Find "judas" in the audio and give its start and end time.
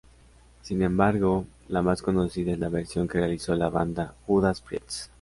4.25-4.59